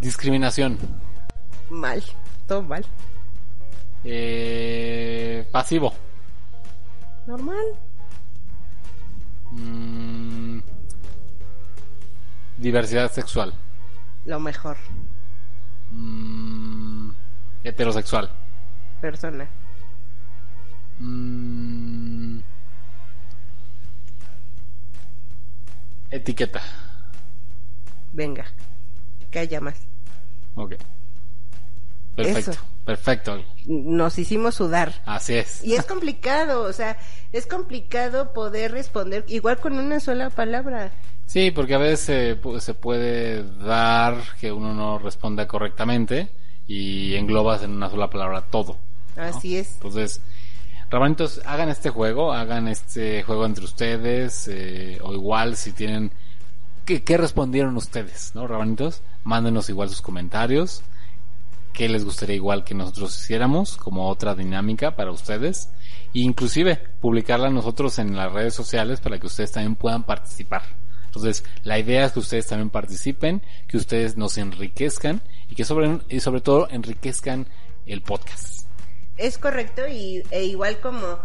[0.00, 0.78] Discriminación.
[1.70, 2.02] Mal.
[2.46, 2.84] Todo mal.
[4.08, 5.92] Eh, pasivo.
[7.26, 7.66] Normal.
[9.50, 10.60] Mm,
[12.56, 13.52] diversidad sexual.
[14.24, 14.76] Lo mejor.
[15.90, 17.10] Mm,
[17.64, 18.30] heterosexual.
[19.00, 19.48] Persona.
[21.00, 22.38] Mm,
[26.12, 26.62] etiqueta.
[28.12, 28.46] Venga.
[29.32, 29.88] Que haya más.
[30.54, 30.76] Ok.
[32.16, 32.50] Perfecto.
[32.52, 32.60] Eso.
[32.84, 33.44] Perfecto.
[33.66, 35.02] Nos hicimos sudar.
[35.06, 35.62] Así es.
[35.64, 36.96] Y es complicado, o sea,
[37.32, 40.92] es complicado poder responder igual con una sola palabra.
[41.26, 46.28] Sí, porque a veces se pu- se puede dar que uno no responda correctamente
[46.68, 48.78] y englobas en una sola palabra todo.
[49.16, 49.22] ¿no?
[49.24, 49.72] Así es.
[49.74, 50.20] Entonces,
[50.88, 56.12] rabanitos, hagan este juego, hagan este juego entre ustedes, eh, o igual si tienen...
[56.84, 59.02] ¿qué, qué respondieron ustedes, no, rabanitos?
[59.24, 60.82] Mándenos igual sus comentarios,
[61.76, 65.68] qué les gustaría igual que nosotros hiciéramos, como otra dinámica para ustedes,
[66.14, 70.62] e inclusive publicarla nosotros en las redes sociales para que ustedes también puedan participar.
[71.04, 75.20] Entonces, la idea es que ustedes también participen, que ustedes nos enriquezcan
[75.50, 77.46] y que sobre, y sobre todo enriquezcan
[77.84, 78.66] el podcast.
[79.18, 81.18] Es correcto y e igual como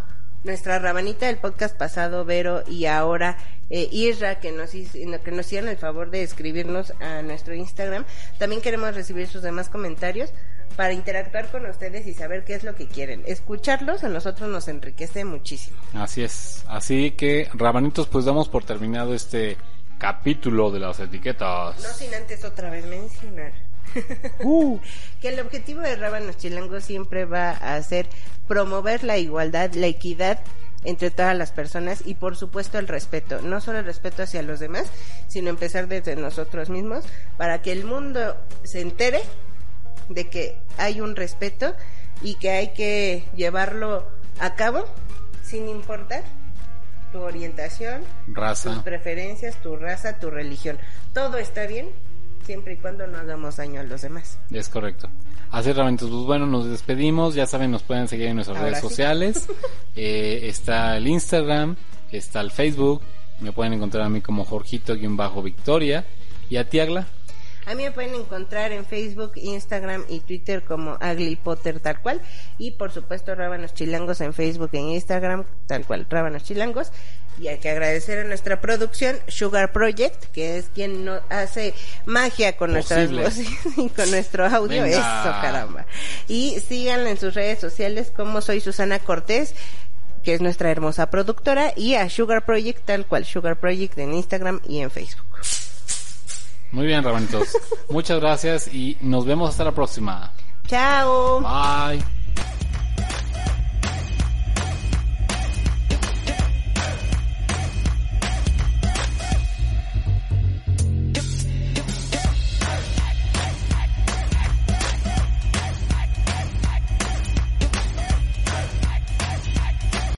[0.44, 3.38] nuestra rabanita del podcast pasado, Vero, y ahora
[3.70, 8.06] eh, Isra, que nos, que nos hicieron el favor de escribirnos a nuestro Instagram,
[8.38, 10.32] también queremos recibir sus demás comentarios
[10.76, 13.24] para interactuar con ustedes y saber qué es lo que quieren.
[13.26, 15.78] Escucharlos a nosotros nos enriquece muchísimo.
[15.94, 16.64] Así es.
[16.68, 19.58] Así que, rabanitos, pues damos por terminado este
[19.98, 21.80] capítulo de las etiquetas.
[21.80, 23.71] No sin antes otra vez mencionar
[24.44, 24.80] Uh,
[25.22, 28.08] que el objetivo de Rábanos Chilangos siempre va a ser
[28.48, 30.40] promover la igualdad, la equidad
[30.84, 34.60] entre todas las personas y por supuesto el respeto, no solo el respeto hacia los
[34.60, 34.92] demás,
[35.28, 37.06] sino empezar desde nosotros mismos
[37.38, 39.22] para que el mundo se entere
[40.10, 41.76] de que hay un respeto
[42.22, 44.08] y que hay que llevarlo
[44.40, 44.86] a cabo
[45.44, 46.24] sin importar
[47.12, 48.84] tu orientación, tus raza.
[48.84, 50.80] preferencias, tu raza, tu religión.
[51.14, 51.90] Todo está bien
[52.44, 54.40] siempre y cuando no hagamos daño a los demás.
[54.52, 55.10] Es correcto.
[55.52, 57.36] Así, rabanitos, pues bueno, nos despedimos.
[57.36, 58.90] Ya saben, nos pueden seguir en nuestras Ahora redes sí.
[58.90, 59.48] sociales.
[59.94, 61.76] Eh, está el Instagram,
[62.14, 63.02] está el Facebook.
[63.42, 66.06] Me pueden encontrar a mí como Jorgito-Victoria.
[66.50, 67.08] Y a ti, Agla.
[67.66, 72.22] A mí me pueden encontrar en Facebook, Instagram y Twitter como Agli Potter tal cual.
[72.58, 76.92] Y por supuesto Rábanos Chilangos en Facebook e Instagram tal cual, Rábanos Chilangos.
[77.40, 81.74] Y hay que agradecer a nuestra producción Sugar Project, que es quien no hace
[82.06, 84.84] magia con nuestras voces y con nuestro audio.
[84.84, 84.98] Venga.
[84.98, 85.86] Eso, caramba.
[86.28, 89.56] Y síganla en sus redes sociales como soy Susana Cortés
[90.24, 94.60] que es nuestra hermosa productora, y a Sugar Project, tal cual, Sugar Project en Instagram
[94.68, 95.26] y en Facebook.
[96.72, 97.58] Muy bien, rabanitos.
[97.90, 100.32] Muchas gracias y nos vemos hasta la próxima.
[100.68, 101.42] Chao.
[101.42, 102.02] Bye.